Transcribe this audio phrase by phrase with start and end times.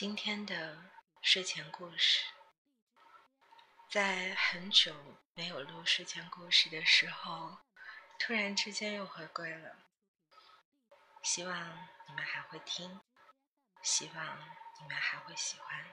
[0.00, 2.24] 今天的睡前故事，
[3.90, 4.94] 在很久
[5.34, 7.58] 没有录睡前故事的时候，
[8.18, 9.76] 突然之间又回归了。
[11.22, 13.02] 希望你们还会听，
[13.82, 14.38] 希望
[14.80, 15.84] 你们还会喜欢。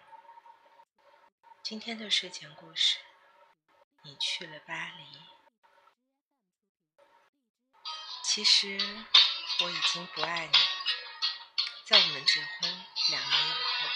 [1.61, 2.99] 今天的睡前故事，
[4.03, 5.21] 你去了巴黎。
[8.23, 8.77] 其实
[9.65, 10.76] 我已经不爱你。
[11.87, 13.89] 在我们结婚两年以后，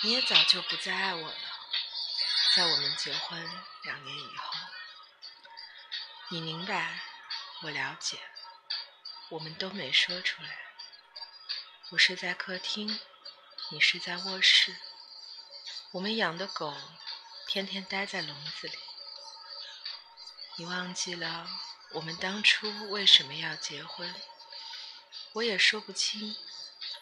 [0.00, 1.38] 你也早就不再爱我了。
[2.56, 3.40] 在我们结婚
[3.84, 4.52] 两年以后，
[6.30, 6.98] 你明白，
[7.62, 8.18] 我了解，
[9.28, 10.48] 我们都没说出来。
[11.90, 12.98] 我睡在客厅，
[13.70, 14.74] 你睡在卧室。
[15.92, 16.76] 我们养的狗
[17.46, 18.76] 天天待在笼子里。
[20.56, 21.48] 你忘记了
[21.92, 24.12] 我们当初为什么要结婚？
[25.34, 26.34] 我也说不清，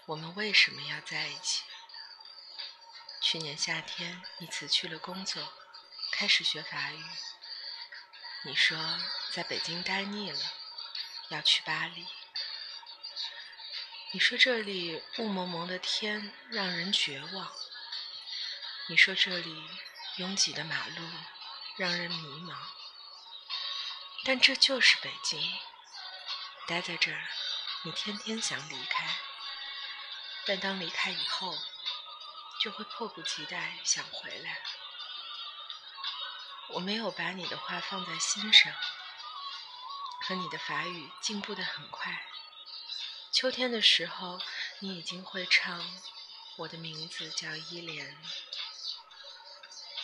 [0.04, 1.62] 我们为什么要在一起。
[3.22, 5.54] 去年夏天，你辞去了工作，
[6.12, 7.02] 开始学法语。
[8.44, 8.78] 你说
[9.32, 10.40] 在北京待腻了，
[11.30, 12.06] 要去巴黎。
[14.12, 17.50] 你说这里雾蒙蒙的天让人绝望。
[18.88, 19.68] 你说这里
[20.16, 21.08] 拥挤的马路
[21.78, 22.54] 让人迷茫。
[24.24, 25.40] 但这就是北京，
[26.66, 27.26] 待在这儿。
[27.82, 29.06] 你天天想离开，
[30.44, 31.56] 但当离开以后，
[32.60, 34.58] 就会迫不及待想回来。
[36.70, 38.74] 我没有把你的话放在心上，
[40.22, 42.26] 可你的法语进步的很快。
[43.32, 44.40] 秋天的时候，
[44.80, 45.80] 你已经会唱
[46.56, 48.12] 《我的名字叫依莲》。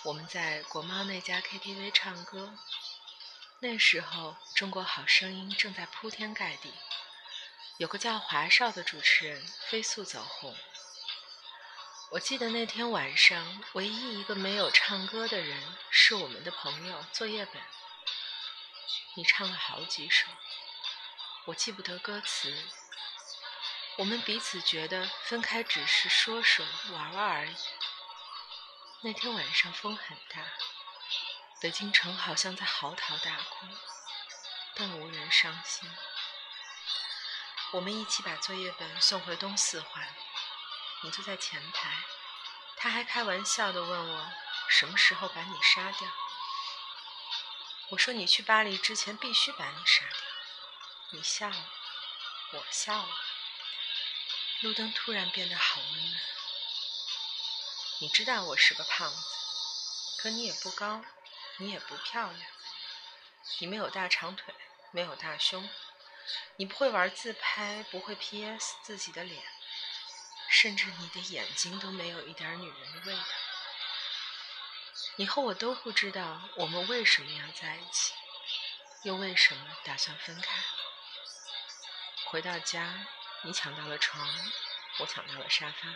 [0.05, 2.56] 我们在国贸那家 KTV 唱歌，
[3.58, 6.72] 那时候《中国好声音》正在铺天盖地。
[7.77, 10.56] 有个叫华少的主持人飞速走红。
[12.12, 17.61] 我记得那天晚上，唯一一个没有唱歌的人是我们的朋友作业本。
[19.17, 20.29] 你唱了好几首，
[21.46, 22.57] 我记不得歌词。
[23.96, 27.56] 我们彼此觉得分开只是说说玩玩而已。
[29.01, 30.45] 那天晚上风很大，
[31.61, 33.67] 北京城好像在嚎啕大哭，
[34.77, 35.91] 但无人伤心。
[37.73, 40.14] 我们一起把作业本送回东四环，
[41.02, 41.91] 你坐在前排，
[42.77, 44.33] 他还开玩笑的问我
[44.69, 46.08] 什么时候把你杀掉。
[47.91, 50.19] 我说你去巴黎之前必须把你杀掉。
[51.11, 51.69] 你笑了，
[52.53, 53.08] 我笑了。
[54.61, 56.20] 路灯突然变得好温暖。
[58.01, 59.17] 你知道我是个胖子，
[60.19, 61.05] 可你也不高，
[61.58, 62.47] 你也不漂亮，
[63.58, 64.55] 你没有大长腿，
[64.92, 65.69] 没有大胸。
[66.57, 69.42] 你不会玩自拍，不会 PS 自己的脸，
[70.48, 73.23] 甚至你的眼睛都没有一点女人的味道。
[75.17, 78.14] 你和我都不知道我们为什么要在一起，
[79.05, 80.52] 又为什么打算分开。
[82.27, 83.06] 回到家，
[83.42, 84.29] 你抢到了床，
[84.98, 85.89] 我抢到了沙发。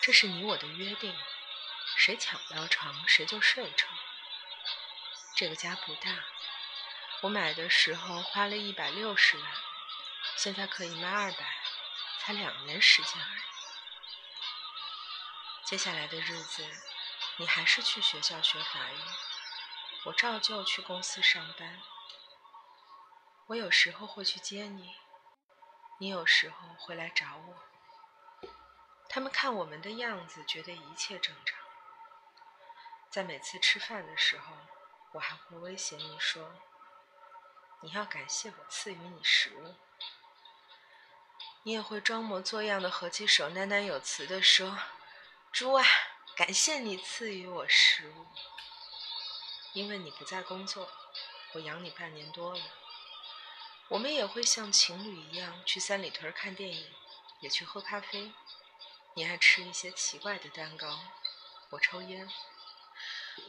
[0.00, 1.16] 这是你我的约定，
[1.96, 3.96] 谁抢到床谁就睡床。
[5.36, 6.10] 这个家不大。
[7.22, 9.46] 我买的时候花了一百六十万，
[10.36, 11.38] 现在可以卖二百，
[12.20, 13.40] 才两年时间而已。
[15.64, 16.64] 接下来的日子，
[17.38, 19.00] 你还是去学校学法语，
[20.04, 21.82] 我照旧去公司上班。
[23.48, 24.94] 我有时候会去接你，
[25.98, 28.48] 你有时候会来找我。
[29.08, 31.58] 他们看我们的样子，觉得一切正常。
[33.10, 34.54] 在每次吃饭的时候，
[35.14, 36.54] 我还会威胁你说。
[37.80, 39.76] 你要感谢我赐予你食物，
[41.62, 44.76] 你也会装模作样的合起手，喃喃有词的说
[45.52, 45.84] ：“猪啊，
[46.34, 48.26] 感谢你赐予我食物，
[49.74, 50.90] 因为你不在工作，
[51.52, 52.60] 我养你半年多了。
[53.86, 56.92] 我们也会像情侣一样去三里屯看电影，
[57.40, 58.32] 也去喝咖啡。
[59.14, 60.98] 你爱吃一些奇怪的蛋糕，
[61.70, 62.28] 我抽烟。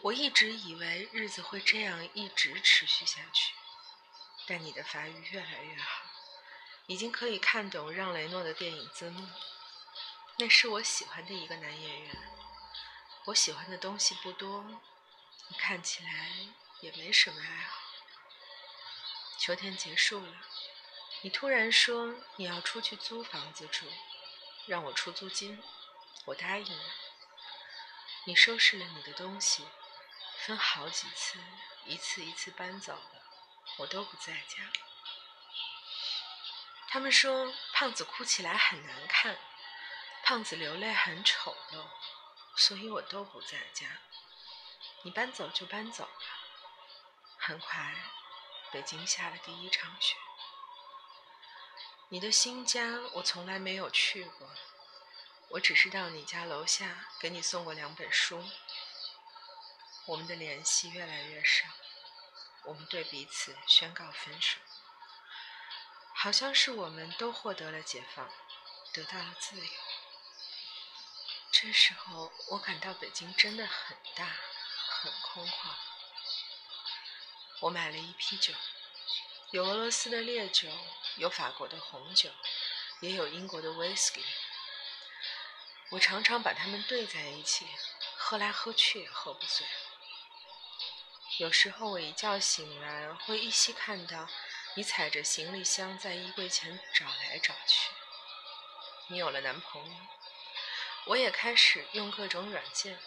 [0.04, 3.56] 我一直以为日子会这样一直持续下去。”
[4.50, 6.01] 但你的法语越来越好，
[6.88, 9.30] 已经可以看懂让雷诺的电影字幕。
[10.40, 12.16] 那是我喜欢的一个男演员。
[13.25, 14.63] 我喜欢的东西不多，
[15.50, 16.31] 你看起来
[16.81, 17.78] 也没什么爱好。
[19.38, 20.34] 秋天结束了，
[21.22, 23.86] 你突然说你要出去租房子住，
[24.66, 25.62] 让我出租金，
[26.25, 26.84] 我答应了。
[28.25, 29.63] 你收拾了你的东西，
[30.40, 31.38] 分好几次，
[31.86, 33.29] 一次一次搬走了。
[33.77, 34.57] 我都不在家。
[36.88, 39.38] 他们说胖子哭起来很难看，
[40.24, 41.88] 胖子流泪很丑陋，
[42.56, 43.88] 所以我都不在家。
[45.04, 46.21] 你搬走就搬走吧。
[47.38, 47.95] 很快，
[48.71, 50.15] 北京下了第一场雪。
[52.10, 54.50] 你的新家我从来没有去过，
[55.50, 58.44] 我只是到你家楼下给你送过两本书。
[60.07, 61.68] 我们的联系越来越少，
[62.69, 64.60] 我们对彼此宣告分手，
[66.13, 68.30] 好像是我们都获得了解放，
[68.94, 69.74] 得到了自由。
[71.51, 74.24] 这时候，我感到北京真的很大，
[74.88, 75.71] 很空旷。
[77.62, 78.54] 我买了一批酒，
[79.50, 80.69] 有俄罗斯的烈酒，
[81.15, 82.30] 有法国的红酒，
[83.01, 84.24] 也有英国的 whisky。
[85.89, 87.68] 我常常把它们兑在一起，
[88.15, 89.65] 喝来喝去也喝不醉。
[91.39, 94.27] 有时候我一觉醒来，会依稀看到
[94.75, 97.91] 你踩着行李箱在衣柜前找来找去。
[99.07, 99.95] 你有了男朋友。
[101.06, 103.00] 我也开始用各种软件，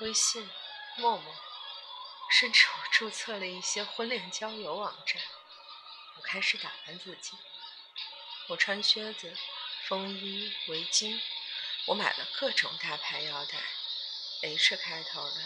[0.00, 0.50] 微信、
[0.96, 1.34] 陌陌，
[2.30, 5.22] 甚至我注册了一些婚恋交友网站。
[6.18, 7.32] 我开始打扮自己，
[8.48, 9.34] 我穿靴子、
[9.88, 11.18] 风衣、围巾，
[11.86, 13.54] 我买了各种大牌腰带
[14.42, 15.36] ，H 开头的、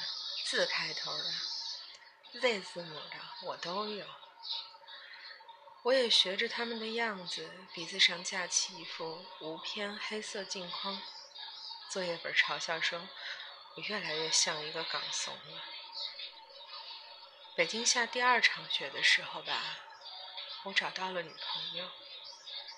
[0.44, 1.32] 字开头的、
[2.32, 4.06] Z 字母的，我都有。
[5.82, 11.00] 我也学着他们的样子，鼻子上架起一副无偏黑色镜框。
[11.90, 13.08] 作业本嘲笑说
[13.76, 15.62] ：“我越来越像一个港怂了。”
[17.56, 19.78] 北京下第二场雪的时候吧，
[20.64, 21.90] 我找到了女朋友，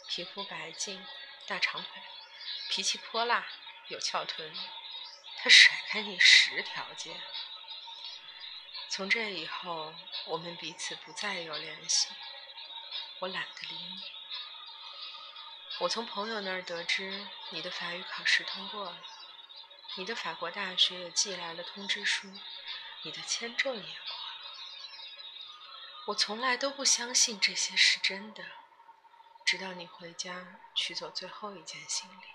[0.09, 1.05] 皮肤白净，
[1.47, 2.03] 大长腿，
[2.71, 3.47] 脾气泼辣，
[3.89, 4.55] 有翘臀。
[5.39, 7.21] 她甩开你十条街。
[8.91, 9.95] 从这以后，
[10.27, 12.09] 我们彼此不再有联系。
[13.21, 14.03] 我懒得理你。
[15.79, 19.01] 我从朋友那儿得知，你的法语考试通过了，
[19.95, 22.27] 你的法国大学也寄来了通知书，
[23.03, 23.95] 你的签证也过了。
[26.07, 28.43] 我从来都不相信这些是真的，
[29.47, 32.27] 直到你回家取走最后一件行李。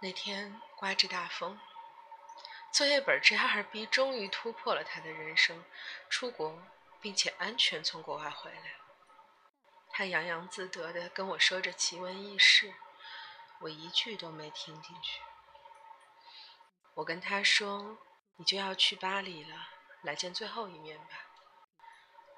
[0.00, 1.60] 那天刮着大风，
[2.70, 5.64] 作业本 J 二 B 终于突破了他的人生，
[6.08, 6.62] 出国
[7.00, 8.76] 并且安全从国外回来。
[9.90, 12.72] 他洋洋自得地跟我说着奇闻异事，
[13.60, 15.20] 我一句都没听进去。
[16.94, 17.98] 我跟他说
[18.36, 19.68] ：“你就要去巴黎了，
[20.02, 21.26] 来见最后一面吧。”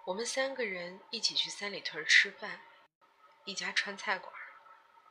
[0.07, 2.63] 我们三个人一起去三里屯吃饭，
[3.45, 4.33] 一家川菜馆，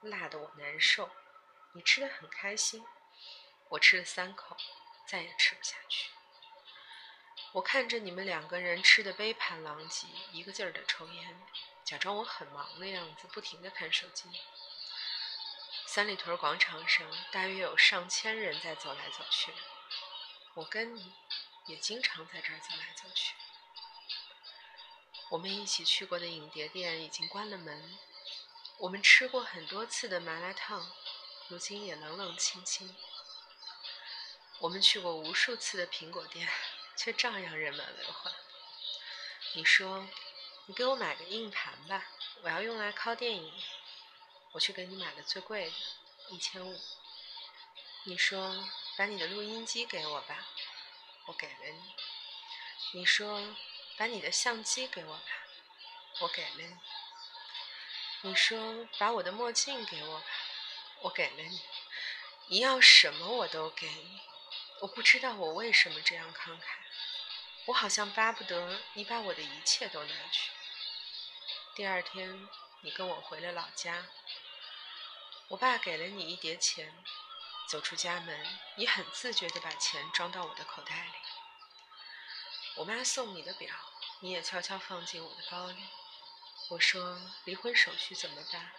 [0.01, 1.12] 辣得我难受。
[1.74, 2.83] 你吃的很开心，
[3.69, 4.57] 我吃了三口，
[5.09, 6.11] 再也吃不下去。
[7.53, 11.41] 我看着你们两个人吃的杯盘狼藉，一个劲儿的抽烟。
[11.83, 14.29] 假装我很忙的样子，不停的看手机。
[15.88, 19.51] 三里屯广场上大约有上千人在走来走去，
[20.53, 21.11] 我跟你
[21.65, 23.33] 也经常在这儿走来走去。
[25.31, 27.97] 我们一起去过的影碟店已经关了门，
[28.77, 30.88] 我们吃过很多次的麻辣烫，
[31.47, 32.95] 如今也冷冷清清。
[34.59, 36.47] 我们去过无数次的苹果店，
[36.95, 38.33] 却照样人满为患。
[39.53, 40.07] 你说。
[40.65, 42.06] 你给我买个硬盘吧，
[42.44, 43.51] 我要用来拷电影。
[44.51, 45.75] 我去给你买了最贵的，
[46.29, 46.80] 一千五。
[48.04, 50.45] 你说把你的录音机给我吧，
[51.25, 51.95] 我给了你。
[52.94, 53.56] 你说
[53.97, 55.23] 把你的相机给我吧，
[56.19, 56.78] 我给了你。
[58.21, 60.25] 你说把我的墨镜给我吧，
[61.01, 61.59] 我给了你。
[62.49, 64.21] 你要什么我都给你。
[64.81, 66.64] 我不知道我为什么这样慷慨，
[67.66, 70.52] 我好像巴不得你把我的一切都拿去。
[71.76, 72.48] 第二天，
[72.81, 74.07] 你跟我回了老家。
[75.50, 77.04] 我爸给了你一叠钱，
[77.68, 81.12] 走出家门，你很自觉地把钱装到我的口袋里。
[82.78, 83.76] 我妈送你的表，
[84.21, 85.83] 你也悄悄放进我的包里。
[86.69, 88.71] 我说离婚手续怎么办？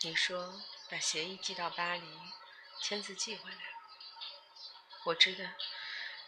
[0.00, 0.60] 你说
[0.90, 2.18] 把协议寄到巴黎，
[2.80, 3.81] 签字寄回来。
[5.04, 5.44] 我知道，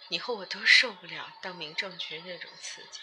[0.08, 3.00] 以后我都受不了到民政局那种刺激。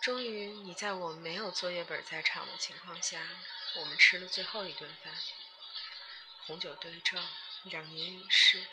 [0.00, 3.20] 终于，你在我没有作业本在场的情况下，
[3.76, 5.14] 我们吃了最后一顿饭。
[6.46, 7.22] 红酒对照，
[7.62, 8.66] 两年已逝，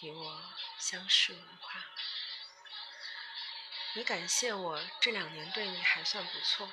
[0.00, 0.42] 你我
[0.80, 1.86] 相视无话。
[3.94, 6.68] 你感谢我这两年对你还算不错。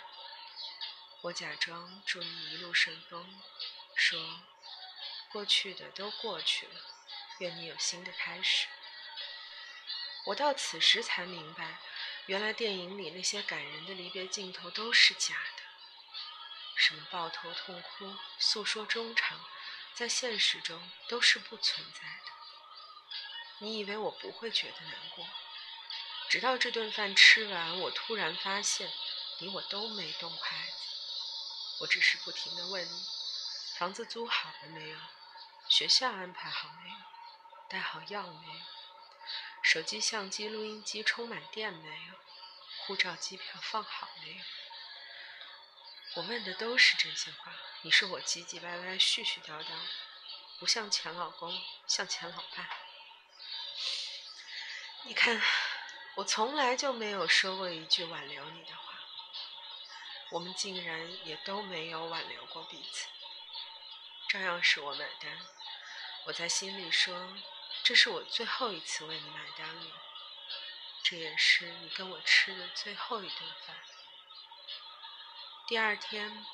[1.22, 3.42] 我假装祝你一路顺风，
[3.96, 4.42] 说
[5.32, 6.82] 过去的都过去了，
[7.40, 8.68] 愿你有新的开始。
[10.28, 11.80] 我到此时才明白。
[12.28, 15.64] 原来电影里那些感人的离别镜头都是假的，
[16.78, 19.38] 什么抱头痛哭、诉说衷肠，
[19.94, 22.32] 在现实中都是不存在的。
[23.60, 25.28] 你以为我不会觉得难过？
[26.30, 28.90] 直到这顿饭吃完，我突然发现，
[29.40, 30.74] 你我都没动筷子。
[31.82, 33.06] 我只是不停地问你：
[33.78, 34.98] 房子租好了没有？
[35.68, 36.96] 学校安排好没有？
[37.70, 38.60] 带好药没有？
[39.62, 42.14] 手机、相机、录音机充满电没有？
[42.86, 44.44] 护照、机票放好没有？
[46.16, 47.54] 我问的都是这些话。
[47.82, 49.68] 你是我唧唧歪歪、絮絮叨叨，
[50.60, 52.70] 不像前老公，像前老爸。
[55.04, 55.42] 你看。
[56.16, 58.94] 我从来就没有说过一句挽留你的话，
[60.30, 63.08] 我们竟然也都没有挽留过彼此，
[64.30, 65.40] 照样是我买单。
[66.26, 67.36] 我在心里说，
[67.84, 69.92] 这是我最后一次为你买单了，
[71.04, 73.76] 这也是你跟我吃的最后一顿饭。
[75.68, 76.46] 第二天，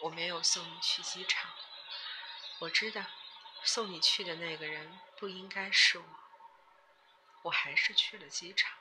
[0.00, 1.52] 我没有送你去机场，
[2.60, 3.04] 我知道，
[3.62, 6.04] 送你去的那个人不应该是我，
[7.42, 8.72] 我还是去了机场。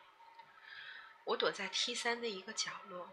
[1.25, 3.11] 我躲在 T 三的一个角落，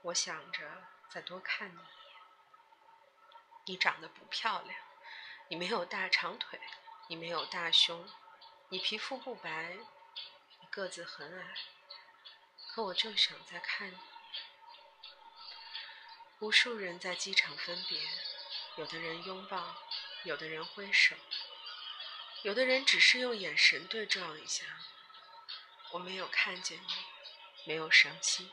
[0.00, 2.16] 我想着再多看你一眼。
[3.66, 4.80] 你长得不漂亮，
[5.48, 6.58] 你没有大长腿，
[7.08, 8.08] 你没有大胸，
[8.68, 9.76] 你皮肤不白，
[10.60, 11.54] 你个子很矮，
[12.68, 13.98] 可我就想再看你。
[16.40, 18.00] 无数人在机场分别，
[18.76, 19.76] 有的人拥抱，
[20.24, 21.14] 有的人挥手，
[22.42, 24.64] 有的人只是用眼神对撞一下。
[25.92, 27.14] 我没有看见你。
[27.66, 28.52] 没有伤心。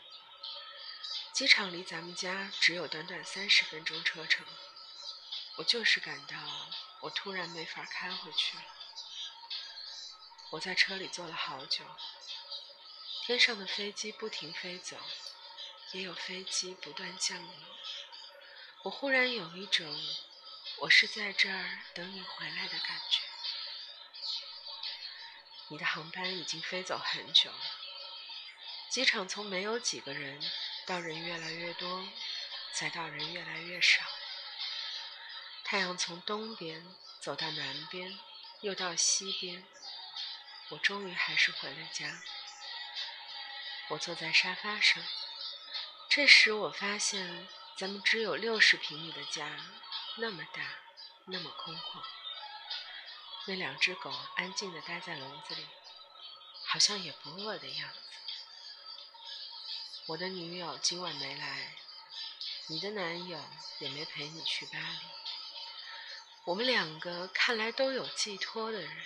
[1.33, 4.45] 机场离咱们家只有短短三十分钟车程，
[5.57, 6.37] 我就是感到
[7.01, 8.63] 我突然没法开回去了。
[10.51, 11.83] 我在车里坐了好久，
[13.25, 14.97] 天上的飞机不停飞走，
[15.93, 17.49] 也有飞机不断降临。
[18.83, 19.87] 我忽然有一种
[20.79, 23.19] 我是在这儿等你回来的感觉。
[25.69, 27.61] 你的航班已经飞走很久了。
[28.89, 30.43] 机场从没有几个人，
[30.85, 32.05] 到人越来越多，
[32.73, 34.03] 再到人越来越少。
[35.71, 36.85] 太阳从东边
[37.21, 38.19] 走到南边，
[38.59, 39.65] 又到西边。
[40.67, 42.21] 我终于还是回了家。
[43.87, 45.01] 我坐在沙发上，
[46.09, 47.47] 这时我发现
[47.77, 49.47] 咱们只有六十平米的家，
[50.17, 50.61] 那么大，
[51.27, 52.03] 那么空旷。
[53.45, 55.65] 那两只狗安静地待在笼子里，
[56.65, 57.99] 好像也不饿的样子。
[60.07, 61.75] 我的女友今晚没来，
[62.67, 63.39] 你的男友
[63.79, 65.20] 也没陪你去巴黎。
[66.45, 69.05] 我们两个看来都有寄托的人，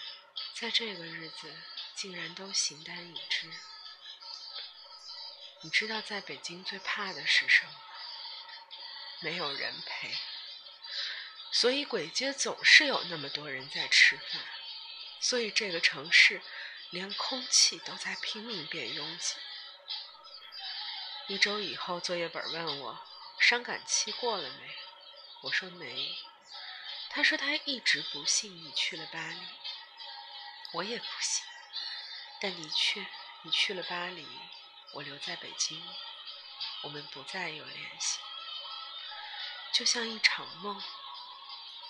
[0.54, 1.54] 在这个日子
[1.94, 3.52] 竟然都形单影只。
[5.62, 7.72] 你知道在北京最怕的是什么？
[9.20, 10.16] 没有人陪。
[11.52, 14.42] 所以鬼街总是有那么多人在吃饭，
[15.20, 16.42] 所以这个城市
[16.90, 19.36] 连空气都在拼命变拥挤。
[21.28, 23.06] 一周以后，作业本问我
[23.40, 24.76] 伤感期过了没？
[25.42, 26.16] 我说没。
[27.16, 29.40] 他说他一直不信你去了巴黎，
[30.74, 31.46] 我也不信。
[32.42, 33.08] 但的确，
[33.44, 34.28] 你去了巴黎，
[34.92, 35.82] 我留在北京，
[36.82, 38.20] 我们不再有联系，
[39.72, 40.84] 就像一场梦。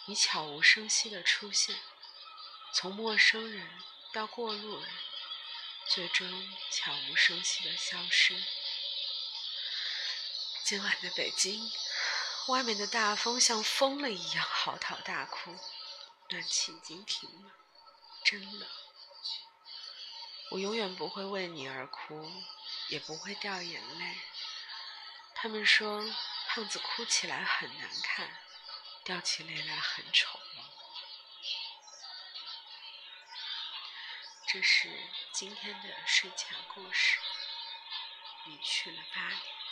[0.06, 1.76] 你悄无声息的出现，
[2.72, 3.68] 从陌生人
[4.14, 4.94] 到过路人，
[5.88, 8.44] 最终悄无声息的消失。
[10.64, 11.72] 今晚的北京，
[12.48, 15.58] 外面的大风像疯了一样嚎啕大哭，
[16.30, 17.52] 暖气已经停了，
[18.24, 18.70] 真冷。
[20.52, 22.32] 我永远不会为你而哭，
[22.90, 24.20] 也不会掉眼泪。
[25.34, 26.06] 他们说
[26.48, 28.30] 胖子哭起来很难看，
[29.04, 30.40] 掉起泪来很丑。
[34.48, 37.18] 这是今天的睡前故事。
[38.46, 39.65] 你去了巴黎。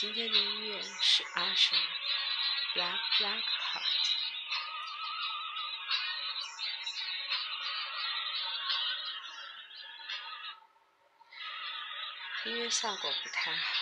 [0.00, 1.78] 今天的音乐是阿神
[2.74, 3.84] ，Black Black Heart。
[12.46, 13.74] 音乐效果不太好，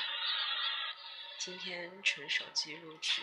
[1.38, 3.22] 今天纯手机录制，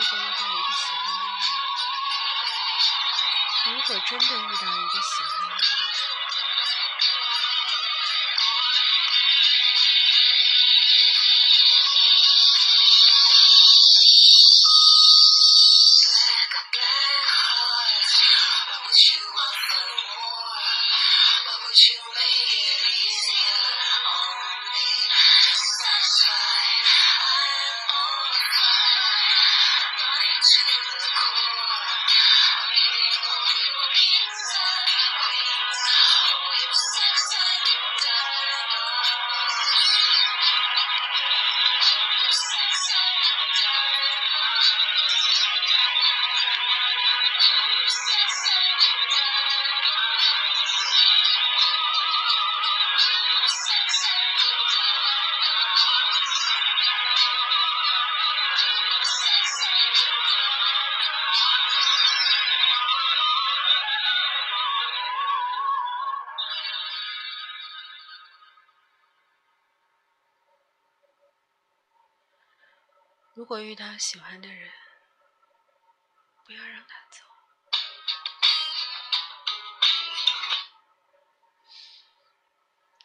[0.00, 1.24] 如果遇到一个喜欢的
[3.66, 5.60] 人，如果真的遇到一个喜欢的人，
[73.40, 74.70] 如果遇到喜欢的人，
[76.44, 77.24] 不要让他走。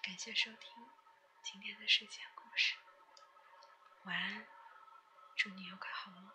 [0.04, 0.69] 感谢收听
[1.41, 2.76] 今天的睡前故事，
[4.04, 4.45] 晚安，
[5.38, 6.30] 祝你有个好梦。